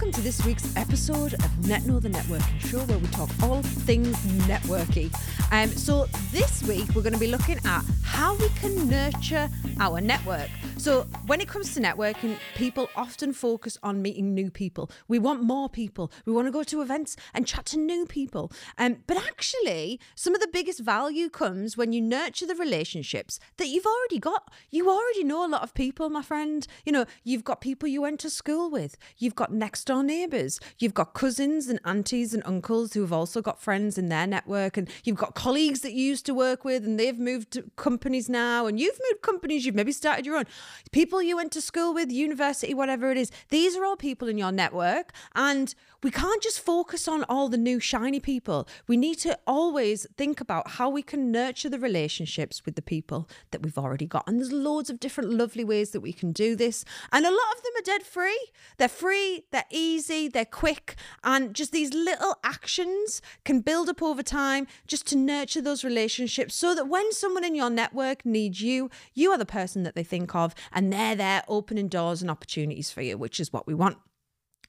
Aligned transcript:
welcome 0.00 0.12
to 0.12 0.22
this 0.22 0.42
week's 0.46 0.74
episode 0.76 1.34
of 1.34 1.68
Net 1.68 1.84
the 1.84 2.08
Networking 2.08 2.58
Show, 2.60 2.78
where 2.84 2.96
we 2.96 3.06
talk 3.08 3.28
all 3.42 3.60
things 3.60 4.16
networky. 4.48 5.14
Um, 5.52 5.68
so 5.68 6.06
this 6.32 6.62
week 6.62 6.88
we're 6.94 7.02
going 7.02 7.12
to 7.12 7.18
be 7.18 7.26
looking 7.26 7.58
at 7.66 7.84
how 8.02 8.34
we 8.36 8.48
can 8.60 8.88
nurture 8.88 9.50
our 9.78 10.00
network. 10.00 10.48
So 10.80 11.02
when 11.26 11.42
it 11.42 11.48
comes 11.48 11.74
to 11.74 11.80
networking, 11.80 12.38
people 12.54 12.88
often 12.96 13.34
focus 13.34 13.76
on 13.82 14.00
meeting 14.00 14.32
new 14.32 14.50
people. 14.50 14.90
We 15.08 15.18
want 15.18 15.42
more 15.42 15.68
people. 15.68 16.10
We 16.24 16.32
want 16.32 16.46
to 16.46 16.50
go 16.50 16.62
to 16.62 16.80
events 16.80 17.16
and 17.34 17.46
chat 17.46 17.66
to 17.66 17.78
new 17.78 18.06
people. 18.06 18.50
Um, 18.78 18.96
but 19.06 19.18
actually, 19.18 20.00
some 20.14 20.34
of 20.34 20.40
the 20.40 20.48
biggest 20.50 20.80
value 20.80 21.28
comes 21.28 21.76
when 21.76 21.92
you 21.92 22.00
nurture 22.00 22.46
the 22.46 22.54
relationships 22.54 23.38
that 23.58 23.68
you've 23.68 23.84
already 23.84 24.18
got. 24.18 24.50
You 24.70 24.88
already 24.88 25.22
know 25.22 25.44
a 25.44 25.52
lot 25.52 25.62
of 25.62 25.74
people, 25.74 26.08
my 26.08 26.22
friend. 26.22 26.66
You 26.86 26.92
know, 26.92 27.04
you've 27.24 27.44
got 27.44 27.60
people 27.60 27.86
you 27.86 28.00
went 28.00 28.18
to 28.20 28.30
school 28.30 28.70
with. 28.70 28.96
You've 29.18 29.34
got 29.34 29.52
next 29.52 29.84
door 29.84 30.02
neighbours. 30.02 30.60
You've 30.78 30.94
got 30.94 31.12
cousins 31.12 31.68
and 31.68 31.78
aunties 31.84 32.32
and 32.32 32.42
uncles 32.46 32.94
who 32.94 33.02
have 33.02 33.12
also 33.12 33.42
got 33.42 33.60
friends 33.60 33.98
in 33.98 34.08
their 34.08 34.26
network. 34.26 34.78
And 34.78 34.88
you've 35.04 35.18
got 35.18 35.34
colleagues 35.34 35.80
that 35.80 35.92
you 35.92 36.06
used 36.06 36.24
to 36.24 36.32
work 36.32 36.64
with 36.64 36.86
and 36.86 36.98
they've 36.98 37.18
moved 37.18 37.50
to 37.50 37.64
companies 37.76 38.30
now. 38.30 38.64
And 38.64 38.80
you've 38.80 38.98
moved 39.10 39.20
companies, 39.20 39.66
you've 39.66 39.74
maybe 39.74 39.92
started 39.92 40.24
your 40.24 40.38
own. 40.38 40.46
People 40.92 41.22
you 41.22 41.36
went 41.36 41.52
to 41.52 41.60
school 41.60 41.94
with, 41.94 42.10
university, 42.10 42.74
whatever 42.74 43.10
it 43.10 43.16
is. 43.16 43.30
These 43.48 43.76
are 43.76 43.84
all 43.84 43.96
people 43.96 44.28
in 44.28 44.38
your 44.38 44.52
network. 44.52 45.12
And 45.34 45.74
we 46.02 46.10
can't 46.10 46.42
just 46.42 46.60
focus 46.60 47.06
on 47.06 47.24
all 47.24 47.48
the 47.48 47.58
new 47.58 47.78
shiny 47.78 48.20
people. 48.20 48.66
We 48.86 48.96
need 48.96 49.16
to 49.18 49.38
always 49.46 50.06
think 50.16 50.40
about 50.40 50.72
how 50.72 50.88
we 50.88 51.02
can 51.02 51.30
nurture 51.30 51.68
the 51.68 51.78
relationships 51.78 52.64
with 52.64 52.74
the 52.74 52.82
people 52.82 53.28
that 53.50 53.62
we've 53.62 53.76
already 53.76 54.06
got. 54.06 54.26
And 54.26 54.38
there's 54.38 54.52
loads 54.52 54.88
of 54.88 54.98
different 54.98 55.30
lovely 55.30 55.64
ways 55.64 55.90
that 55.90 56.00
we 56.00 56.12
can 56.12 56.32
do 56.32 56.56
this. 56.56 56.84
And 57.12 57.26
a 57.26 57.30
lot 57.30 57.56
of 57.56 57.62
them 57.62 57.72
are 57.78 57.84
dead 57.84 58.02
free. 58.02 58.38
They're 58.78 58.88
free, 58.88 59.44
they're 59.50 59.64
easy, 59.70 60.28
they're 60.28 60.44
quick. 60.44 60.96
And 61.22 61.54
just 61.54 61.72
these 61.72 61.92
little 61.92 62.38
actions 62.42 63.20
can 63.44 63.60
build 63.60 63.88
up 63.88 64.02
over 64.02 64.22
time 64.22 64.66
just 64.86 65.06
to 65.08 65.16
nurture 65.16 65.60
those 65.60 65.84
relationships 65.84 66.54
so 66.54 66.74
that 66.74 66.88
when 66.88 67.12
someone 67.12 67.44
in 67.44 67.54
your 67.54 67.70
network 67.70 68.24
needs 68.24 68.62
you, 68.62 68.90
you 69.12 69.30
are 69.30 69.38
the 69.38 69.46
person 69.46 69.82
that 69.82 69.94
they 69.94 70.04
think 70.04 70.34
of 70.34 70.54
and 70.72 70.92
they're 70.92 71.16
there 71.16 71.42
opening 71.48 71.88
doors 71.88 72.22
and 72.22 72.30
opportunities 72.30 72.90
for 72.90 73.02
you, 73.02 73.16
which 73.16 73.40
is 73.40 73.52
what 73.52 73.66
we 73.66 73.74
want. 73.74 73.98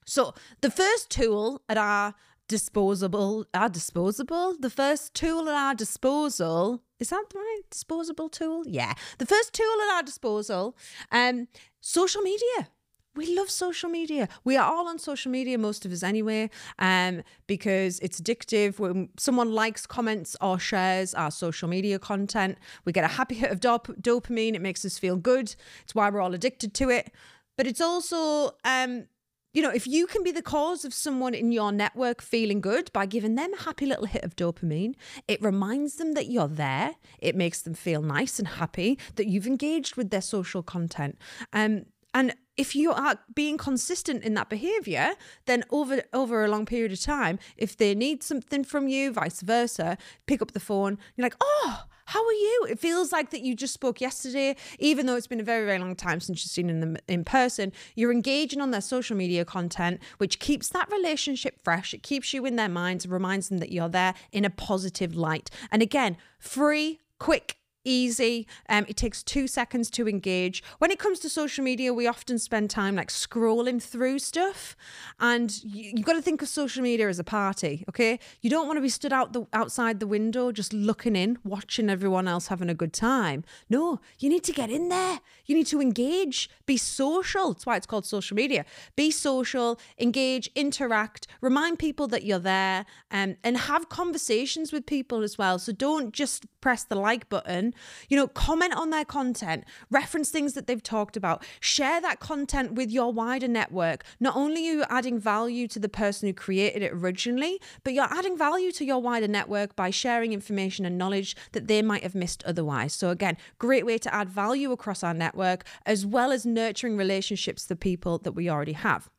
So 0.06 0.34
the 0.62 0.72
first 0.72 1.10
tool 1.10 1.62
at 1.70 1.78
our 1.78 2.16
disposable, 2.48 3.46
our 3.54 3.70
disposable, 3.70 4.58
the 4.60 4.70
first 4.70 5.14
tool 5.14 5.48
at 5.48 5.56
our 5.56 5.76
disposal 5.76 6.84
is 7.00 7.10
that 7.10 7.26
the 7.32 7.40
right 7.40 7.62
disposable 7.70 8.30
tool? 8.30 8.64
Yeah, 8.68 8.94
the 9.18 9.26
first 9.26 9.54
tool 9.54 9.74
at 9.90 9.96
our 9.96 10.04
disposal, 10.04 10.78
um, 11.12 11.48
social 11.80 12.22
media. 12.22 12.68
We 13.16 13.36
love 13.36 13.50
social 13.50 13.90
media. 13.90 14.30
We 14.46 14.56
are 14.56 14.72
all 14.72 14.88
on 14.88 14.98
social 14.98 15.32
media, 15.32 15.58
most 15.58 15.86
of 15.86 15.92
us 15.92 16.02
anyway, 16.02 16.50
um, 16.80 17.24
because 17.46 18.00
it's 18.00 18.22
addictive. 18.22 18.80
When 18.80 19.10
someone 19.18 19.52
likes, 19.52 19.86
comments, 19.86 20.38
or 20.40 20.58
shares 20.58 21.14
our 21.14 21.32
social 21.32 21.68
media 21.68 22.00
content, 22.00 22.58
we 22.86 22.94
get 22.94 23.04
a 23.04 23.10
happy 23.10 23.36
hit 23.36 23.52
of 23.52 23.60
dop- 23.60 24.02
dopamine. 24.02 24.56
It 24.56 24.62
makes 24.62 24.86
us 24.86 24.98
feel 24.98 25.18
good. 25.18 25.56
It's 25.84 25.94
why 25.94 26.10
we're 26.10 26.22
all 26.22 26.34
addicted 26.34 26.74
to 26.76 26.90
it. 26.90 27.12
But 27.58 27.68
it's 27.68 27.82
also 27.82 28.52
um, 28.64 29.08
you 29.54 29.62
know, 29.62 29.70
if 29.70 29.86
you 29.86 30.08
can 30.08 30.24
be 30.24 30.32
the 30.32 30.42
cause 30.42 30.86
of 30.86 30.94
someone 30.94 31.34
in 31.34 31.52
your 31.52 31.74
network 31.74 32.22
feeling 32.22 32.62
good 32.62 32.92
by 32.94 33.06
giving 33.06 33.36
them 33.36 33.54
a 33.54 33.64
happy 33.64 33.86
little 33.86 34.06
hit 34.06 34.24
of 34.24 34.36
dopamine, 34.36 34.96
it 35.28 35.42
reminds 35.42 35.96
them 35.96 36.14
that 36.14 36.28
you're 36.28 36.48
there. 36.48 36.96
It 37.20 37.36
makes 37.36 37.62
them 37.62 37.74
feel 37.74 38.02
nice 38.02 38.40
and 38.40 38.48
happy 38.48 38.98
that 39.16 39.28
you've 39.28 39.48
engaged 39.48 39.98
with 39.98 40.10
their 40.10 40.22
social 40.22 40.64
content. 40.64 41.18
Um, 41.52 41.86
and 42.14 42.36
if 42.58 42.76
you 42.76 42.92
are 42.92 43.18
being 43.34 43.58
consistent 43.58 44.24
in 44.24 44.34
that 44.36 44.50
behavior, 44.50 45.12
then 45.46 45.64
over 45.72 46.04
over 46.14 46.44
a 46.44 46.48
long 46.50 46.66
period 46.66 46.92
of 46.92 47.02
time, 47.02 47.40
if 47.58 47.78
they 47.78 47.96
need 47.96 48.24
something 48.24 48.64
from 48.64 48.88
you, 48.88 49.12
vice 49.12 49.42
versa, 49.42 49.98
pick 50.28 50.42
up 50.42 50.52
the 50.52 50.60
phone. 50.60 50.98
You're 51.16 51.26
like, 51.26 51.38
oh, 51.42 51.84
how 52.06 52.26
are 52.26 52.34
you? 52.34 52.68
It 52.70 52.78
feels 52.78 53.14
like 53.14 53.30
that 53.30 53.42
you 53.42 53.56
just 53.56 53.74
spoke 53.74 54.02
yesterday, 54.02 54.58
even 54.80 55.06
though 55.06 55.16
it's 55.16 55.28
been 55.28 55.40
a 55.40 55.44
very, 55.44 55.66
very 55.66 55.80
long 55.80 55.96
time 55.96 56.20
since 56.20 56.44
you've 56.44 56.52
seen 56.52 56.80
them 56.82 56.98
in 57.08 57.24
person. 57.24 57.72
You're 57.96 58.12
engaging 58.12 58.60
on 58.60 58.72
their 58.72 58.82
social 58.82 59.16
media 59.16 59.46
content, 59.46 60.02
which 60.18 60.40
keeps 60.40 60.68
that 60.70 60.92
relationship 60.92 61.62
fresh. 61.64 61.94
It 61.94 62.04
keeps 62.04 62.34
you 62.34 62.46
in 62.46 62.58
their 62.58 62.70
minds, 62.70 63.08
reminds 63.08 63.48
them 63.48 63.60
that 63.60 63.72
you're 63.72 63.88
there 63.88 64.14
in 64.34 64.44
a 64.44 64.50
positive 64.50 65.16
light. 65.16 65.50
And 65.72 65.82
again, 65.82 66.18
free, 66.38 67.00
quick, 67.18 67.56
easy. 67.84 68.48
Um, 68.70 68.86
it 68.88 68.98
takes 68.98 69.24
two 69.24 69.48
seconds 69.48 69.90
to 69.92 70.08
engage. 70.08 70.64
When 70.80 70.92
it 70.92 71.00
comes 71.00 71.20
to 71.20 71.30
social 71.30 71.64
media, 71.64 71.94
we 71.94 72.08
often 72.08 72.40
spend 72.40 72.70
time 72.70 72.96
like 72.96 73.10
scrolling 73.10 73.82
through 73.82 74.20
stuff, 74.20 74.76
and 75.20 75.64
you, 75.64 75.94
you 75.98 76.04
got 76.04 76.14
to 76.14 76.22
think 76.22 76.42
of 76.42 76.48
social 76.48 76.84
media 76.84 77.10
as 77.10 77.20
a 77.20 77.24
party. 77.24 77.84
Okay, 77.90 78.20
you 78.42 78.50
don't 78.50 78.68
want 78.68 78.78
to 78.78 78.82
be 78.82 78.90
stood 78.90 79.14
out 79.14 79.34
the 79.34 79.46
outside 79.54 80.00
the 80.00 80.08
window 80.08 80.52
just 80.52 80.74
looking 80.74 81.16
in, 81.16 81.38
watching 81.44 81.90
everyone 81.90 82.28
else 82.28 82.48
having 82.48 82.70
a 82.70 82.74
good 82.74 82.94
time. 82.94 83.44
No, 83.70 84.00
you 84.20 84.30
need 84.30 84.44
to 84.46 84.54
get 84.54 84.70
in 84.70 84.90
there. 84.90 85.20
You 85.46 85.56
need 85.56 85.68
to 85.68 85.82
engage, 85.82 86.50
be 86.66 86.78
social. 86.78 87.54
That's 87.54 87.66
why 87.66 87.78
it's 87.78 87.86
called 87.88 88.06
social 88.06 88.36
media. 88.36 88.66
Be 88.96 89.12
social, 89.12 89.80
engage, 90.00 90.50
interact, 90.56 91.28
remind 91.42 91.80
people 91.80 92.08
that 92.08 92.24
you're 92.24 92.40
there, 92.40 92.86
um, 93.10 93.38
and 93.44 93.58
have 93.58 93.90
conversations 93.90 94.72
with 94.72 94.86
people 94.86 95.24
as 95.24 95.38
well. 95.38 95.60
So 95.60 95.72
don't 95.72 96.14
just 96.14 96.46
press 96.62 96.84
the 96.84 96.96
like 96.96 97.28
button 97.30 97.71
you 98.10 98.18
know, 98.18 98.28
comment 98.28 98.74
on 98.76 98.90
their 98.90 99.06
content, 99.06 99.64
reference 99.90 100.30
things 100.30 100.54
that 100.54 100.68
they've 100.68 100.84
talked 100.84 101.18
about, 101.18 101.44
share 101.60 102.02
that 102.02 102.20
content 102.20 102.74
with 102.74 102.92
your 102.92 103.12
wider 103.12 103.48
network. 103.48 104.04
Not 104.20 104.36
only 104.36 104.70
are 104.70 104.74
you 104.74 104.84
adding 104.90 105.20
value 105.20 105.68
to 105.70 105.80
the 105.80 105.90
person 105.90 106.28
who 106.28 106.34
created 106.34 106.82
it 106.82 106.92
originally, 106.94 107.60
but 107.84 107.94
you're 107.94 108.12
adding 108.12 108.38
value 108.38 108.72
to 108.74 108.86
your 108.86 109.02
wider 109.02 109.28
network 109.28 109.76
by 109.76 109.90
sharing 109.90 110.34
information 110.34 110.86
and 110.86 110.98
knowledge 110.98 111.36
that 111.52 111.68
they 111.68 111.82
might 111.82 112.04
have 112.04 112.16
missed 112.16 112.44
otherwise. 112.46 112.94
So, 112.94 113.10
again, 113.10 113.38
great 113.60 113.86
way 113.86 113.98
to 114.00 114.14
add 114.14 114.30
value 114.30 114.72
across 114.72 115.04
our 115.04 115.14
network 115.14 115.66
as 115.86 116.06
well 116.06 116.32
as 116.32 116.46
nurturing 116.46 116.98
relationships 116.98 117.66
to 117.68 117.76
people 117.76 118.18
that 118.20 118.34
we 118.34 118.50
already 118.50 118.74
have. 118.74 119.10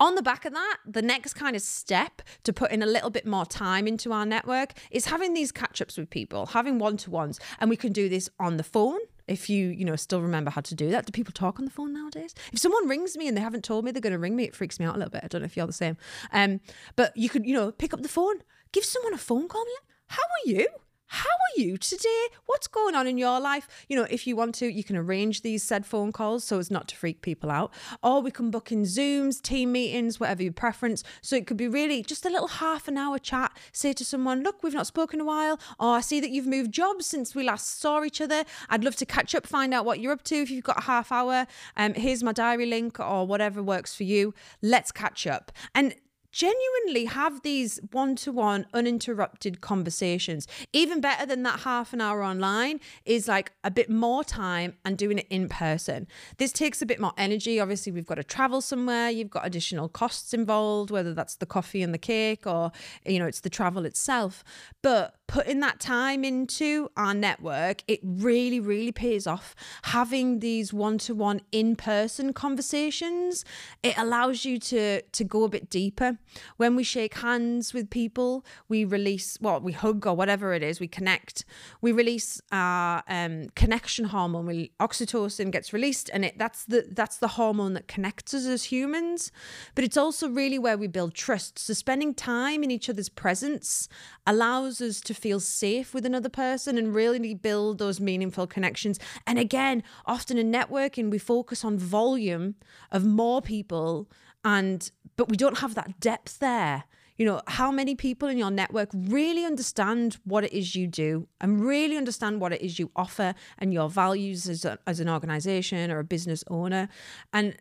On 0.00 0.14
the 0.14 0.22
back 0.22 0.44
of 0.44 0.52
that, 0.52 0.78
the 0.86 1.02
next 1.02 1.34
kind 1.34 1.56
of 1.56 1.62
step 1.62 2.22
to 2.44 2.52
put 2.52 2.70
in 2.70 2.82
a 2.82 2.86
little 2.86 3.10
bit 3.10 3.26
more 3.26 3.46
time 3.46 3.86
into 3.86 4.12
our 4.12 4.26
network 4.26 4.72
is 4.90 5.06
having 5.06 5.34
these 5.34 5.52
catch 5.52 5.80
ups 5.80 5.96
with 5.96 6.10
people, 6.10 6.46
having 6.46 6.78
one 6.78 6.96
to 6.98 7.10
ones. 7.10 7.40
And 7.60 7.70
we 7.70 7.76
can 7.76 7.92
do 7.92 8.08
this 8.08 8.28
on 8.38 8.56
the 8.56 8.62
phone. 8.62 8.98
If 9.26 9.50
you 9.50 9.68
you 9.68 9.84
know 9.84 9.96
still 9.96 10.22
remember 10.22 10.50
how 10.50 10.60
to 10.60 10.74
do 10.74 10.90
that. 10.90 11.06
Do 11.06 11.10
people 11.10 11.32
talk 11.32 11.58
on 11.58 11.64
the 11.64 11.70
phone 11.70 11.92
nowadays? 11.92 12.34
If 12.52 12.60
someone 12.60 12.88
rings 12.88 13.16
me 13.16 13.26
and 13.26 13.36
they 13.36 13.40
haven't 13.40 13.64
told 13.64 13.84
me 13.84 13.90
they're 13.90 14.00
going 14.00 14.12
to 14.12 14.20
ring 14.20 14.36
me. 14.36 14.44
It 14.44 14.54
freaks 14.54 14.78
me 14.78 14.86
out 14.86 14.94
a 14.94 14.98
little 14.98 15.10
bit. 15.10 15.22
I 15.24 15.26
don't 15.26 15.40
know 15.40 15.46
if 15.46 15.56
you're 15.56 15.66
the 15.66 15.72
same. 15.72 15.96
Um 16.32 16.60
but 16.94 17.16
you 17.16 17.28
could 17.28 17.44
you 17.44 17.54
know 17.54 17.72
pick 17.72 17.92
up 17.92 18.02
the 18.02 18.08
phone. 18.08 18.36
Give 18.70 18.84
someone 18.84 19.14
a 19.14 19.18
phone 19.18 19.48
call. 19.48 19.64
How 20.08 20.22
are 20.22 20.48
you 20.48 20.68
how 21.08 21.30
are 21.30 21.60
you 21.60 21.76
today? 21.76 22.26
What's 22.46 22.66
going 22.66 22.94
on 22.94 23.06
in 23.06 23.16
your 23.18 23.38
life? 23.40 23.68
You 23.88 23.96
know, 23.96 24.06
if 24.10 24.26
you 24.26 24.36
want 24.36 24.54
to, 24.56 24.66
you 24.66 24.82
can 24.82 24.96
arrange 24.96 25.42
these 25.42 25.62
said 25.62 25.86
phone 25.86 26.12
calls 26.12 26.44
so 26.44 26.58
as 26.58 26.70
not 26.70 26.88
to 26.88 26.96
freak 26.96 27.22
people 27.22 27.50
out. 27.50 27.72
Or 28.02 28.20
we 28.20 28.30
can 28.30 28.50
book 28.50 28.72
in 28.72 28.82
Zooms, 28.82 29.40
team 29.40 29.72
meetings, 29.72 30.18
whatever 30.18 30.42
your 30.42 30.52
preference. 30.52 31.04
So 31.20 31.36
it 31.36 31.46
could 31.46 31.56
be 31.56 31.68
really 31.68 32.02
just 32.02 32.26
a 32.26 32.30
little 32.30 32.48
half 32.48 32.88
an 32.88 32.96
hour 32.96 33.18
chat. 33.18 33.56
Say 33.72 33.92
to 33.94 34.04
someone, 34.04 34.42
look, 34.42 34.62
we've 34.62 34.74
not 34.74 34.86
spoken 34.86 35.20
a 35.20 35.24
while. 35.24 35.60
Or 35.78 35.96
I 35.96 36.00
see 36.00 36.20
that 36.20 36.30
you've 36.30 36.46
moved 36.46 36.72
jobs 36.72 37.06
since 37.06 37.34
we 37.34 37.44
last 37.44 37.80
saw 37.80 38.02
each 38.02 38.20
other. 38.20 38.44
I'd 38.68 38.84
love 38.84 38.96
to 38.96 39.06
catch 39.06 39.34
up, 39.34 39.46
find 39.46 39.72
out 39.72 39.84
what 39.84 40.00
you're 40.00 40.12
up 40.12 40.24
to 40.24 40.36
if 40.36 40.50
you've 40.50 40.64
got 40.64 40.78
a 40.78 40.84
half 40.86 41.12
hour. 41.12 41.46
Um, 41.76 41.94
here's 41.94 42.22
my 42.22 42.32
diary 42.32 42.66
link 42.66 42.98
or 42.98 43.26
whatever 43.26 43.62
works 43.62 43.94
for 43.94 44.04
you. 44.04 44.34
Let's 44.60 44.92
catch 44.92 45.26
up. 45.26 45.52
And 45.74 45.94
genuinely 46.36 47.06
have 47.06 47.40
these 47.40 47.80
one 47.92 48.14
to 48.14 48.30
one, 48.30 48.66
uninterrupted 48.74 49.62
conversations. 49.62 50.46
Even 50.74 51.00
better 51.00 51.24
than 51.24 51.42
that 51.42 51.60
half 51.60 51.94
an 51.94 52.00
hour 52.02 52.22
online 52.22 52.78
is 53.06 53.26
like 53.26 53.52
a 53.64 53.70
bit 53.70 53.88
more 53.88 54.22
time 54.22 54.74
and 54.84 54.98
doing 54.98 55.16
it 55.16 55.26
in 55.30 55.48
person. 55.48 56.06
This 56.36 56.52
takes 56.52 56.82
a 56.82 56.86
bit 56.86 57.00
more 57.00 57.14
energy. 57.16 57.58
Obviously, 57.58 57.90
we've 57.90 58.04
got 58.04 58.16
to 58.16 58.24
travel 58.24 58.60
somewhere, 58.60 59.08
you've 59.08 59.30
got 59.30 59.46
additional 59.46 59.88
costs 59.88 60.34
involved, 60.34 60.90
whether 60.90 61.14
that's 61.14 61.36
the 61.36 61.46
coffee 61.46 61.82
and 61.82 61.94
the 61.94 61.98
cake 61.98 62.46
or, 62.46 62.70
you 63.06 63.18
know, 63.18 63.26
it's 63.26 63.40
the 63.40 63.48
travel 63.48 63.86
itself. 63.86 64.44
But 64.82 65.14
putting 65.26 65.60
that 65.60 65.80
time 65.80 66.22
into 66.22 66.90
our 66.98 67.14
network, 67.14 67.82
it 67.88 68.00
really, 68.02 68.60
really 68.60 68.92
pays 68.92 69.26
off. 69.26 69.54
Having 69.84 70.40
these 70.40 70.74
one 70.74 70.98
to 70.98 71.14
one 71.14 71.40
in 71.50 71.76
person 71.76 72.34
conversations, 72.34 73.42
it 73.82 73.96
allows 73.96 74.44
you 74.44 74.58
to, 74.58 75.00
to 75.00 75.24
go 75.24 75.44
a 75.44 75.48
bit 75.48 75.70
deeper. 75.70 76.18
When 76.56 76.76
we 76.76 76.84
shake 76.84 77.14
hands 77.14 77.72
with 77.72 77.90
people, 77.90 78.44
we 78.68 78.84
release, 78.84 79.38
well, 79.40 79.60
we 79.60 79.72
hug 79.72 80.06
or 80.06 80.14
whatever 80.14 80.52
it 80.54 80.62
is, 80.62 80.80
we 80.80 80.88
connect. 80.88 81.44
We 81.80 81.92
release 81.92 82.40
our 82.52 83.02
um, 83.08 83.48
connection 83.54 84.06
hormone. 84.06 84.46
We, 84.46 84.72
oxytocin 84.80 85.50
gets 85.50 85.72
released, 85.72 86.10
and 86.12 86.24
it 86.24 86.38
that's 86.38 86.64
the 86.64 86.86
that's 86.90 87.18
the 87.18 87.28
hormone 87.28 87.74
that 87.74 87.88
connects 87.88 88.34
us 88.34 88.46
as 88.46 88.64
humans. 88.64 89.32
But 89.74 89.84
it's 89.84 89.96
also 89.96 90.28
really 90.28 90.58
where 90.58 90.78
we 90.78 90.86
build 90.86 91.14
trust. 91.14 91.58
So 91.58 91.72
spending 91.74 92.14
time 92.14 92.62
in 92.62 92.70
each 92.70 92.88
other's 92.88 93.08
presence 93.08 93.88
allows 94.26 94.80
us 94.80 95.00
to 95.02 95.14
feel 95.14 95.40
safe 95.40 95.94
with 95.94 96.04
another 96.04 96.28
person 96.28 96.78
and 96.78 96.94
really 96.94 97.34
build 97.34 97.78
those 97.78 98.00
meaningful 98.00 98.46
connections. 98.46 98.98
And 99.26 99.38
again, 99.38 99.82
often 100.04 100.38
in 100.38 100.52
networking, 100.52 101.10
we 101.10 101.18
focus 101.18 101.64
on 101.64 101.78
volume 101.78 102.56
of 102.90 103.04
more 103.04 103.40
people 103.42 104.08
and 104.46 104.92
but 105.16 105.28
we 105.28 105.36
don't 105.36 105.58
have 105.58 105.74
that 105.74 105.98
depth 105.98 106.38
there. 106.38 106.84
You 107.18 107.26
know 107.26 107.40
how 107.48 107.70
many 107.70 107.94
people 107.94 108.28
in 108.28 108.38
your 108.38 108.50
network 108.50 108.90
really 108.94 109.44
understand 109.44 110.18
what 110.24 110.44
it 110.44 110.52
is 110.52 110.76
you 110.76 110.86
do 110.86 111.26
and 111.40 111.60
really 111.60 111.96
understand 111.96 112.40
what 112.40 112.52
it 112.52 112.62
is 112.62 112.78
you 112.78 112.90
offer 112.94 113.34
and 113.58 113.74
your 113.74 113.88
values 113.88 114.48
as, 114.48 114.64
a, 114.64 114.78
as 114.86 115.00
an 115.00 115.08
organization 115.08 115.90
or 115.90 115.98
a 115.98 116.04
business 116.04 116.44
owner. 116.48 116.88
And 117.32 117.56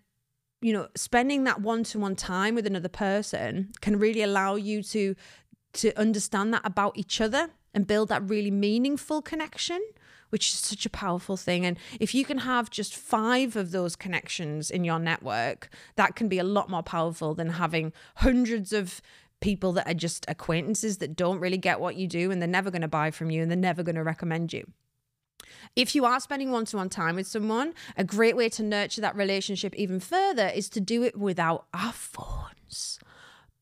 you 0.62 0.74
know 0.74 0.88
spending 0.96 1.44
that 1.46 1.62
one-to-one 1.62 2.16
time 2.16 2.56
with 2.56 2.68
another 2.68 2.90
person 2.90 3.72
can 3.82 3.98
really 3.98 4.22
allow 4.22 4.56
you 4.56 4.84
to 4.84 5.16
to 5.74 6.00
understand 6.00 6.54
that 6.54 6.62
about 6.64 6.98
each 6.98 7.20
other 7.20 7.50
and 7.74 7.88
build 7.88 8.10
that 8.10 8.30
really 8.30 8.52
meaningful 8.52 9.22
connection 9.22 9.82
which 10.36 10.50
is 10.50 10.60
such 10.60 10.86
a 10.86 10.90
powerful 10.90 11.38
thing. 11.38 11.66
And 11.66 11.80
if 11.98 12.14
you 12.14 12.26
can 12.26 12.40
have 12.40 12.70
just 12.70 12.94
five 12.94 13.56
of 13.56 13.72
those 13.72 13.96
connections 13.96 14.70
in 14.70 14.84
your 14.84 15.00
network, 15.00 15.70
that 15.96 16.18
can 16.18 16.28
be 16.28 16.40
a 16.40 16.44
lot 16.44 16.70
more 16.70 16.84
powerful 16.84 17.34
than 17.34 17.52
having 17.52 17.94
hundreds 18.18 18.74
of 18.74 19.02
people 19.40 19.72
that 19.72 19.88
are 19.88 19.94
just 19.94 20.26
acquaintances 20.28 20.98
that 20.98 21.16
don't 21.16 21.40
really 21.40 21.58
get 21.58 21.80
what 21.80 21.96
you 21.96 22.06
do 22.06 22.32
and 22.32 22.42
they're 22.42 22.50
never 22.50 22.70
going 22.70 22.82
to 22.82 22.88
buy 22.90 23.12
from 23.12 23.32
you 23.32 23.42
and 23.42 23.50
they're 23.50 23.56
never 23.56 23.82
going 23.82 23.96
to 23.96 24.04
recommend 24.04 24.52
you. 24.52 24.70
If 25.74 25.96
you 25.96 26.04
are 26.04 26.20
spending 26.20 26.52
one 26.52 26.66
to 26.66 26.76
one 26.76 26.90
time 26.90 27.16
with 27.16 27.28
someone, 27.28 27.74
a 27.96 28.04
great 28.04 28.36
way 28.36 28.50
to 28.50 28.62
nurture 28.62 29.00
that 29.00 29.16
relationship 29.16 29.74
even 29.76 30.02
further 30.02 30.48
is 30.50 30.68
to 30.72 30.82
do 30.82 31.02
it 31.02 31.18
without 31.18 31.68
our 31.74 31.94
phones. 31.94 33.00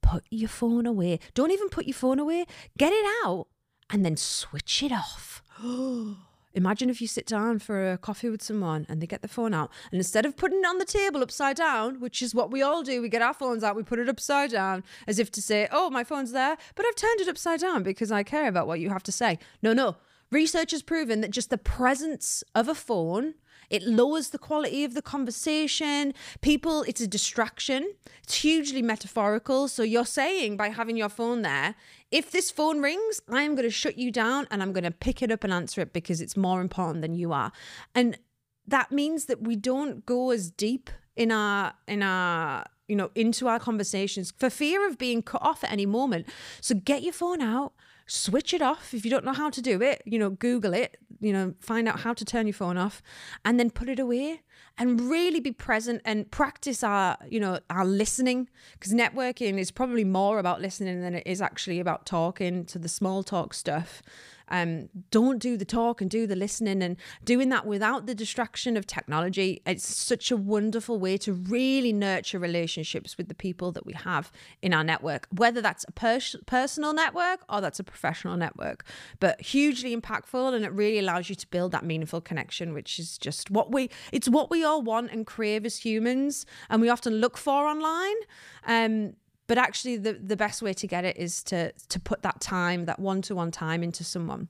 Put 0.01 0.23
your 0.31 0.49
phone 0.49 0.87
away. 0.87 1.19
Don't 1.35 1.51
even 1.51 1.69
put 1.69 1.85
your 1.85 1.93
phone 1.93 2.17
away. 2.17 2.47
Get 2.79 2.93
it 2.93 3.05
out 3.23 3.45
and 3.91 4.03
then 4.03 4.17
switch 4.17 4.81
it 4.81 4.91
off. 4.91 5.43
Imagine 6.55 6.89
if 6.89 7.01
you 7.01 7.07
sit 7.07 7.25
down 7.25 7.59
for 7.59 7.93
a 7.93 7.97
coffee 7.97 8.29
with 8.29 8.43
someone 8.43 8.85
and 8.87 9.01
they 9.01 9.07
get 9.07 9.21
the 9.21 9.27
phone 9.27 9.53
out, 9.53 9.71
and 9.91 9.99
instead 9.99 10.25
of 10.25 10.37
putting 10.37 10.59
it 10.59 10.65
on 10.65 10.77
the 10.77 10.85
table 10.85 11.23
upside 11.23 11.55
down, 11.55 11.99
which 11.99 12.21
is 12.21 12.35
what 12.35 12.51
we 12.51 12.61
all 12.61 12.83
do, 12.83 13.01
we 13.01 13.09
get 13.09 13.21
our 13.21 13.33
phones 13.33 13.63
out, 13.63 13.75
we 13.75 13.83
put 13.83 13.99
it 13.99 14.07
upside 14.07 14.51
down 14.51 14.83
as 15.07 15.17
if 15.17 15.31
to 15.31 15.41
say, 15.41 15.67
Oh, 15.71 15.89
my 15.89 16.03
phone's 16.03 16.31
there, 16.31 16.57
but 16.75 16.85
I've 16.85 16.95
turned 16.95 17.21
it 17.21 17.27
upside 17.27 17.59
down 17.59 17.81
because 17.83 18.11
I 18.11 18.23
care 18.23 18.47
about 18.47 18.67
what 18.67 18.79
you 18.79 18.89
have 18.89 19.03
to 19.03 19.11
say. 19.11 19.39
No, 19.61 19.73
no. 19.73 19.97
Research 20.33 20.71
has 20.71 20.81
proven 20.81 21.21
that 21.21 21.31
just 21.31 21.49
the 21.49 21.57
presence 21.57 22.43
of 22.55 22.67
a 22.67 22.75
phone 22.75 23.35
it 23.69 23.81
lowers 23.83 24.29
the 24.29 24.37
quality 24.37 24.83
of 24.83 24.93
the 24.93 25.01
conversation. 25.01 26.13
People, 26.41 26.83
it's 26.83 27.01
a 27.01 27.07
distraction. 27.07 27.93
It's 28.21 28.35
hugely 28.35 28.83
metaphorical. 28.83 29.67
So 29.67 29.81
you're 29.81 30.05
saying 30.05 30.57
by 30.57 30.69
having 30.69 30.95
your 30.95 31.09
phone 31.09 31.41
there, 31.41 31.73
if 32.11 32.29
this 32.29 32.51
phone 32.51 32.81
rings, 32.81 33.21
I'm 33.27 33.55
going 33.55 33.67
to 33.67 33.71
shut 33.71 33.97
you 33.97 34.11
down 34.11 34.47
and 34.51 34.61
I'm 34.61 34.73
going 34.73 34.83
to 34.83 34.91
pick 34.91 35.23
it 35.23 35.31
up 35.31 35.43
and 35.43 35.51
answer 35.51 35.81
it 35.81 35.91
because 35.91 36.21
it's 36.21 36.37
more 36.37 36.61
important 36.61 37.01
than 37.01 37.15
you 37.15 37.33
are. 37.33 37.51
And 37.95 38.19
that 38.67 38.91
means 38.91 39.25
that 39.25 39.41
we 39.41 39.55
don't 39.55 40.05
go 40.05 40.29
as 40.29 40.51
deep 40.51 40.91
in 41.15 41.31
our 41.31 41.73
in 41.87 42.01
our 42.03 42.65
you 42.87 42.95
know 42.95 43.11
into 43.13 43.47
our 43.47 43.59
conversations 43.59 44.33
for 44.37 44.49
fear 44.49 44.87
of 44.87 44.97
being 44.97 45.21
cut 45.21 45.41
off 45.43 45.63
at 45.63 45.71
any 45.71 45.85
moment 45.85 46.27
so 46.59 46.73
get 46.73 47.03
your 47.03 47.13
phone 47.13 47.39
out 47.39 47.73
switch 48.05 48.53
it 48.53 48.61
off. 48.61 48.93
If 48.93 49.05
you 49.05 49.11
don't 49.11 49.25
know 49.25 49.33
how 49.33 49.49
to 49.49 49.61
do 49.61 49.81
it 49.81 50.01
you 50.05 50.19
know 50.19 50.29
google 50.29 50.73
it 50.73 50.97
you 51.19 51.33
know 51.33 51.53
find 51.59 51.87
out 51.87 52.01
how 52.01 52.13
to 52.13 52.25
turn 52.25 52.47
your 52.47 52.53
phone 52.53 52.77
off 52.77 53.01
and 53.43 53.59
then 53.59 53.69
put 53.69 53.89
it 53.89 53.99
away 53.99 54.41
and 54.77 54.99
really 55.01 55.39
be 55.39 55.51
present 55.51 56.01
and 56.03 56.29
practice 56.31 56.83
our 56.83 57.17
you 57.29 57.39
know 57.39 57.59
our 57.69 57.85
listening 57.85 58.49
because 58.73 58.93
networking 58.93 59.57
is 59.57 59.71
probably 59.71 60.03
more 60.03 60.39
about 60.39 60.61
listening 60.61 61.01
than 61.01 61.13
it 61.13 61.23
is 61.25 61.41
actually 61.41 61.79
about 61.79 62.05
talking 62.05 62.65
to 62.65 62.79
the 62.79 62.89
small 62.89 63.23
talk 63.23 63.53
stuff 63.53 64.01
um, 64.49 64.89
don't 65.11 65.39
do 65.39 65.57
the 65.57 65.65
talk 65.65 66.01
and 66.01 66.09
do 66.09 66.27
the 66.27 66.35
listening 66.35 66.83
and 66.83 66.97
doing 67.23 67.49
that 67.49 67.65
without 67.65 68.05
the 68.05 68.15
distraction 68.15 68.77
of 68.77 68.85
technology. 68.85 69.61
It's 69.65 69.87
such 69.87 70.31
a 70.31 70.37
wonderful 70.37 70.99
way 70.99 71.17
to 71.19 71.33
really 71.33 71.93
nurture 71.93 72.39
relationships 72.39 73.17
with 73.17 73.29
the 73.29 73.33
people 73.33 73.71
that 73.71 73.85
we 73.85 73.93
have 73.93 74.31
in 74.61 74.73
our 74.73 74.83
network, 74.83 75.27
whether 75.31 75.61
that's 75.61 75.85
a 75.87 75.91
pers- 75.91 76.35
personal 76.45 76.93
network 76.93 77.41
or 77.49 77.61
that's 77.61 77.79
a 77.79 77.83
professional 77.83 78.37
network, 78.37 78.83
but 79.19 79.41
hugely 79.41 79.95
impactful. 79.95 80.53
And 80.53 80.65
it 80.65 80.71
really 80.71 80.99
allows 80.99 81.29
you 81.29 81.35
to 81.35 81.47
build 81.47 81.71
that 81.71 81.83
meaningful 81.83 82.21
connection, 82.21 82.73
which 82.73 82.99
is 82.99 83.17
just 83.17 83.49
what 83.49 83.71
we, 83.71 83.89
it's 84.11 84.29
what 84.29 84.51
we 84.53 84.63
all 84.63 84.81
want 84.81 85.11
and 85.11 85.25
crave 85.25 85.65
as 85.65 85.75
humans. 85.79 86.45
And 86.69 86.81
we 86.81 86.89
often 86.89 87.13
look 87.15 87.37
for 87.37 87.67
online. 87.67 88.19
Um, 88.65 89.15
but 89.47 89.57
actually 89.57 89.97
the 89.97 90.13
the 90.13 90.37
best 90.37 90.61
way 90.61 90.73
to 90.73 90.87
get 90.87 91.03
it 91.03 91.17
is 91.17 91.43
to 91.43 91.59
to 91.93 91.99
put 91.99 92.21
that 92.21 92.39
time 92.39 92.85
that 92.85 92.99
one-to-one 92.99 93.51
time 93.51 93.83
into 93.83 94.03
someone 94.03 94.47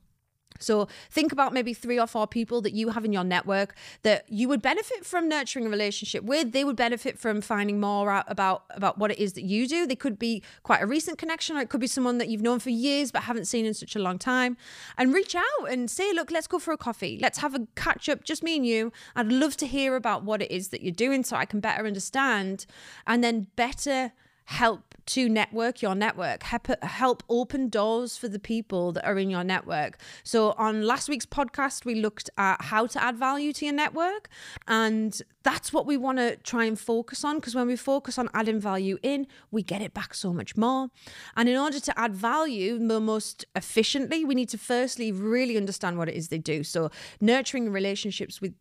so 0.60 0.88
think 1.10 1.32
about 1.32 1.54
maybe 1.54 1.74
three 1.74 2.00
or 2.00 2.08
four 2.08 2.28
people 2.28 2.62
that 2.62 2.74
you 2.74 2.90
have 2.90 3.06
in 3.06 3.14
your 3.14 3.24
network 3.24 3.76
that 4.04 4.26
you 4.30 4.48
would 4.50 4.62
benefit 4.62 5.06
from 5.06 5.28
nurturing 5.28 5.66
a 5.66 5.70
relationship 5.70 6.24
with. 6.24 6.52
They 6.52 6.64
would 6.64 6.76
benefit 6.76 7.20
from 7.20 7.42
finding 7.42 7.80
more 7.80 8.12
out 8.12 8.26
about 8.28 8.64
about 8.72 8.98
what 8.98 9.12
it 9.12 9.20
is 9.20 9.34
that 9.34 9.44
you 9.44 9.68
do. 9.68 9.86
They 9.86 9.96
could 9.96 10.18
be 10.20 10.44
quite 10.64 10.82
a 10.82 10.88
recent 10.88 11.18
connection, 11.18 11.58
or 11.58 11.62
it 11.62 11.70
could 11.70 11.82
be 11.82 11.88
someone 11.88 12.18
that 12.18 12.28
you've 12.30 12.42
known 12.42 12.60
for 12.60 12.70
years 12.70 13.12
but 13.12 13.24
haven't 13.24 13.46
seen 13.46 13.66
in 13.66 13.74
such 13.74 13.96
a 13.96 14.00
long 14.00 14.18
time. 14.18 14.58
And 14.98 15.14
reach 15.14 15.36
out 15.36 15.70
and 15.70 15.90
say, 15.90 16.14
look, 16.14 16.32
let's 16.32 16.48
go 16.48 16.60
for 16.60 16.74
a 16.74 16.78
coffee. 16.78 17.20
Let's 17.22 17.40
have 17.40 17.56
a 17.56 17.68
catch 17.76 18.10
up, 18.10 18.24
just 18.24 18.44
me 18.44 18.56
and 18.56 18.66
you. 18.66 18.92
I'd 19.16 19.32
love 19.32 19.58
to 19.58 19.68
hear 19.68 19.96
about 19.96 20.24
what 20.24 20.42
it 20.42 20.52
is 20.52 20.70
that 20.70 20.82
you're 20.82 20.92
doing 20.92 21.24
so 21.24 21.36
I 21.36 21.46
can 21.46 21.60
better 21.60 21.86
understand 21.86 22.66
and 23.08 23.24
then 23.24 23.48
better 23.56 24.14
help 24.45 24.94
to 25.06 25.28
network 25.28 25.81
your 25.81 25.95
network 25.95 26.44
help, 26.44 27.24
open 27.30 27.69
doors 27.69 28.18
for 28.18 28.28
the 28.28 28.40
people 28.40 28.92
that 28.94 29.06
are 29.06 29.18
in 29.18 29.30
your 29.30 29.44
network. 29.44 29.98
So 30.24 30.51
on 30.57 30.84
last 30.84 31.10
week's 31.10 31.25
podcast 31.25 31.86
we 31.86 31.95
looked 31.95 32.30
at 32.38 32.62
how 32.62 32.88
to 32.88 33.04
add 33.04 33.18
value 33.18 33.54
to 33.54 33.66
your 33.66 33.74
network 33.74 34.30
and 34.68 35.22
that's 35.44 35.74
what 35.74 35.86
we 35.86 35.98
want 35.98 36.19
to 36.19 36.38
try 36.38 36.66
and 36.66 36.80
focus 36.80 37.24
on 37.24 37.36
because 37.36 37.56
when 37.56 37.68
we 37.68 37.75
focus 37.75 38.18
on 38.18 38.30
adding 38.34 38.60
value 38.60 38.98
in 39.04 39.28
we 39.51 39.62
get 39.62 39.81
it 39.81 39.94
back 39.94 40.13
so 40.13 40.34
much 40.34 40.56
more. 40.56 40.89
And 41.36 41.50
in 41.50 41.57
order 41.57 41.80
to 41.80 42.00
add 42.00 42.16
value 42.16 42.80
the 42.88 43.00
most 43.00 43.46
efficiently 43.56 44.24
we 44.24 44.36
need 44.36 44.50
to 44.50 44.57
firstly 44.57 45.12
really 45.12 45.57
understand 45.57 45.98
what 45.98 46.07
it 46.10 46.16
is 46.16 46.30
they 46.30 46.38
do. 46.38 46.63
So 46.63 46.89
nurturing 47.19 47.69
relationships 47.72 48.42
with 48.42 48.54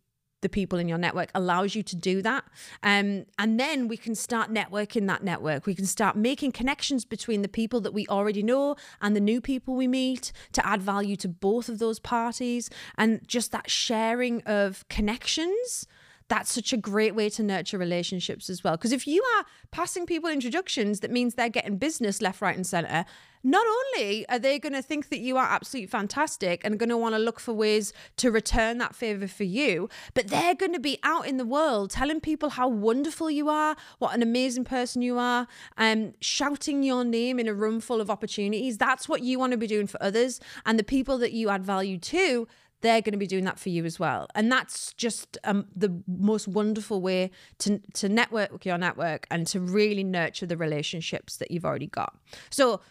the 0.43 0.49
people 0.49 0.77
in 0.77 0.87
your 0.87 0.99
network 0.99 1.31
allows 1.33 1.73
you 1.73 1.81
to 1.81 1.95
do 1.95 2.21
that. 2.21 2.43
Um, 2.83 3.25
and 3.39 3.59
then 3.59 3.87
we 3.87 3.97
can 3.97 4.13
start 4.13 4.53
networking 4.53 5.07
that 5.07 5.23
network. 5.23 5.65
We 5.65 5.73
can 5.73 5.87
start 5.87 6.15
making 6.15 6.51
connections 6.51 7.05
between 7.05 7.41
the 7.41 7.47
people 7.47 7.81
that 7.81 7.93
we 7.93 8.05
already 8.07 8.43
know 8.43 8.75
and 9.01 9.15
the 9.15 9.19
new 9.19 9.41
people 9.41 9.75
we 9.75 9.87
meet 9.87 10.31
to 10.51 10.63
add 10.65 10.83
value 10.83 11.15
to 11.17 11.27
both 11.27 11.67
of 11.67 11.79
those 11.79 11.97
parties. 11.97 12.69
And 12.95 13.27
just 13.27 13.51
that 13.51 13.71
sharing 13.71 14.43
of 14.43 14.87
connections 14.89 15.87
that's 16.29 16.53
such 16.53 16.73
a 16.73 16.77
great 16.77 17.13
way 17.13 17.29
to 17.29 17.43
nurture 17.43 17.77
relationships 17.77 18.49
as 18.49 18.63
well. 18.63 18.75
Because 18.75 18.91
if 18.91 19.05
you 19.05 19.21
are 19.35 19.45
passing 19.71 20.05
people 20.05 20.29
introductions, 20.29 21.01
that 21.01 21.11
means 21.11 21.35
they're 21.35 21.49
getting 21.49 21.77
business 21.77 22.21
left, 22.21 22.41
right, 22.41 22.55
and 22.55 22.65
center 22.65 23.05
not 23.43 23.65
only 23.67 24.27
are 24.29 24.39
they 24.39 24.57
going 24.57 24.73
to 24.73 24.81
think 24.81 25.09
that 25.09 25.19
you 25.19 25.37
are 25.37 25.45
absolutely 25.45 25.87
fantastic 25.87 26.61
and 26.63 26.79
going 26.79 26.89
to 26.89 26.97
want 26.97 27.13
to 27.13 27.19
look 27.19 27.39
for 27.39 27.53
ways 27.53 27.91
to 28.17 28.31
return 28.31 28.77
that 28.77 28.95
favor 28.95 29.27
for 29.27 29.43
you, 29.43 29.89
but 30.13 30.27
they're 30.27 30.55
going 30.55 30.73
to 30.73 30.79
be 30.79 30.97
out 31.03 31.27
in 31.27 31.37
the 31.37 31.45
world 31.45 31.91
telling 31.91 32.21
people 32.21 32.51
how 32.51 32.67
wonderful 32.67 33.29
you 33.29 33.49
are, 33.49 33.75
what 33.99 34.15
an 34.15 34.21
amazing 34.21 34.63
person 34.63 35.01
you 35.01 35.17
are, 35.17 35.47
and 35.77 36.07
um, 36.07 36.13
shouting 36.21 36.83
your 36.83 37.03
name 37.03 37.39
in 37.39 37.47
a 37.47 37.53
room 37.53 37.79
full 37.79 37.99
of 37.99 38.09
opportunities. 38.09 38.77
That's 38.77 39.09
what 39.09 39.21
you 39.21 39.37
want 39.39 39.51
to 39.51 39.57
be 39.57 39.67
doing 39.67 39.87
for 39.87 40.01
others. 40.01 40.39
And 40.65 40.79
the 40.79 40.83
people 40.83 41.17
that 41.17 41.33
you 41.33 41.49
add 41.49 41.65
value 41.65 41.97
to, 41.97 42.47
they're 42.81 43.01
going 43.01 43.13
to 43.13 43.17
be 43.17 43.27
doing 43.27 43.45
that 43.45 43.57
for 43.57 43.69
you 43.69 43.85
as 43.85 43.99
well. 43.99 44.27
And 44.35 44.51
that's 44.51 44.93
just 44.93 45.37
um, 45.45 45.65
the 45.75 46.01
most 46.07 46.47
wonderful 46.47 47.01
way 47.01 47.31
to, 47.59 47.79
to 47.93 48.09
network 48.09 48.65
your 48.65 48.77
network 48.77 49.25
and 49.31 49.47
to 49.47 49.59
really 49.59 50.03
nurture 50.03 50.45
the 50.45 50.57
relationships 50.57 51.37
that 51.37 51.49
you've 51.49 51.65
already 51.65 51.87
got. 51.87 52.15
So, 52.49 52.81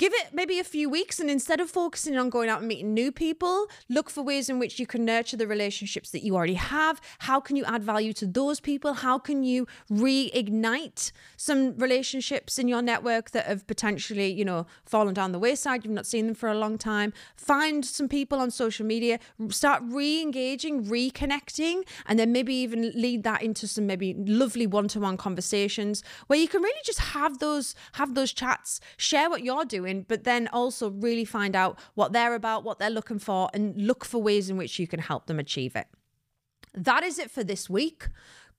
give 0.00 0.14
it 0.14 0.28
maybe 0.32 0.58
a 0.58 0.64
few 0.64 0.88
weeks 0.88 1.20
and 1.20 1.28
instead 1.28 1.60
of 1.60 1.68
focusing 1.68 2.16
on 2.16 2.30
going 2.30 2.48
out 2.48 2.60
and 2.60 2.68
meeting 2.68 2.94
new 2.94 3.12
people 3.12 3.66
look 3.90 4.08
for 4.08 4.22
ways 4.22 4.48
in 4.48 4.58
which 4.58 4.80
you 4.80 4.86
can 4.86 5.04
nurture 5.04 5.36
the 5.36 5.46
relationships 5.46 6.08
that 6.08 6.22
you 6.24 6.34
already 6.34 6.54
have. 6.54 7.02
How 7.18 7.38
can 7.38 7.54
you 7.54 7.64
add 7.66 7.84
value 7.84 8.14
to 8.14 8.26
those 8.26 8.60
people? 8.60 8.94
How 8.94 9.18
can 9.18 9.42
you 9.42 9.66
reignite 9.92 11.12
some 11.36 11.76
relationships 11.76 12.58
in 12.58 12.66
your 12.66 12.80
network 12.80 13.32
that 13.32 13.44
have 13.44 13.66
potentially 13.66 14.32
you 14.32 14.42
know 14.42 14.66
fallen 14.86 15.12
down 15.12 15.32
the 15.32 15.38
wayside? 15.38 15.84
You've 15.84 15.92
not 15.92 16.06
seen 16.06 16.24
them 16.28 16.34
for 16.34 16.48
a 16.48 16.54
long 16.54 16.78
time. 16.78 17.12
Find 17.36 17.84
some 17.84 18.08
people 18.08 18.40
on 18.40 18.50
social 18.50 18.86
media. 18.86 19.18
Start 19.50 19.82
re-engaging 19.84 20.86
reconnecting 20.86 21.82
and 22.06 22.18
then 22.18 22.32
maybe 22.32 22.54
even 22.54 22.90
lead 22.92 23.22
that 23.24 23.42
into 23.42 23.68
some 23.68 23.86
maybe 23.86 24.14
lovely 24.14 24.66
one-to-one 24.66 25.18
conversations 25.18 26.02
where 26.26 26.38
you 26.38 26.48
can 26.48 26.62
really 26.62 26.80
just 26.86 27.00
have 27.00 27.38
those 27.38 27.74
have 27.92 28.14
those 28.14 28.32
chats 28.32 28.80
share 28.96 29.28
what 29.28 29.42
you're 29.44 29.66
doing 29.66 29.89
doing, 29.90 30.06
but 30.08 30.24
then 30.24 30.48
also 30.48 30.90
really 30.90 31.24
find 31.24 31.54
out 31.56 31.78
what 31.94 32.12
they're 32.12 32.34
about, 32.34 32.64
what 32.64 32.78
they're 32.78 32.90
looking 32.90 33.18
for, 33.18 33.50
and 33.52 33.76
look 33.76 34.04
for 34.04 34.22
ways 34.22 34.50
in 34.50 34.56
which 34.56 34.78
you 34.78 34.86
can 34.86 35.00
help 35.00 35.26
them 35.26 35.38
achieve 35.38 35.76
it. 35.76 35.86
That 36.74 37.02
is 37.02 37.18
it 37.18 37.30
for 37.30 37.44
this 37.44 37.68
week. 37.68 38.08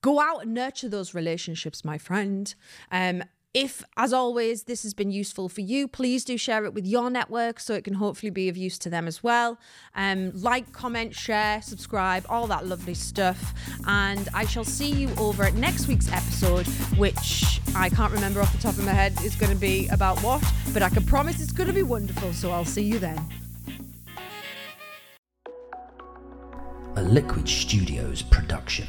Go 0.02 0.20
out 0.20 0.44
and 0.44 0.54
nurture 0.54 0.90
those 0.90 1.14
relationships, 1.14 1.86
my 1.86 1.98
friend. 1.98 2.54
Um, 2.92 3.24
If, 3.54 3.84
as 3.98 4.14
always, 4.14 4.64
this 4.64 4.84
has 4.84 4.94
been 4.94 5.12
useful 5.12 5.50
for 5.50 5.60
you, 5.60 5.86
please 5.90 6.24
do 6.24 6.38
share 6.38 6.64
it 6.64 6.74
with 6.74 6.88
your 6.88 7.10
network 7.10 7.60
so 7.60 7.74
it 7.74 7.84
can 7.84 7.96
hopefully 7.96 8.30
be 8.30 8.48
of 8.48 8.56
use 8.56 8.80
to 8.80 8.90
them 8.90 9.08
as 9.08 9.22
well. 9.22 9.60
Um, 9.94 10.32
like, 10.36 10.72
comment, 10.72 11.14
share, 11.14 11.62
subscribe, 11.62 12.26
all 12.30 12.48
that 12.48 12.66
lovely 12.66 12.94
stuff. 12.94 13.54
And 13.86 14.30
I 14.34 14.46
shall 14.46 14.64
see 14.64 14.90
you 14.90 15.10
over 15.18 15.44
at 15.44 15.56
next 15.56 15.90
week's 15.90 16.10
episode, 16.14 16.66
which 16.98 17.60
I 17.76 17.90
can't 17.90 18.14
remember 18.14 18.40
off 18.40 18.54
the 18.54 18.62
top 18.62 18.78
of 18.78 18.86
my 18.86 18.94
head 18.94 19.22
is 19.22 19.36
going 19.36 19.52
to 19.52 19.60
be 19.60 19.90
about 19.90 20.18
what, 20.20 20.42
but 20.72 20.82
I 20.82 20.88
can 20.88 21.04
promise 21.04 21.42
it's 21.42 21.52
going 21.52 21.68
to 21.68 21.74
be 21.74 21.84
wonderful. 21.84 22.32
So 22.32 22.52
I'll 22.52 22.64
see 22.64 22.84
you 22.84 23.00
then. 23.00 23.20
A 26.96 27.02
Liquid 27.02 27.50
Studios 27.50 28.22
production. 28.22 28.88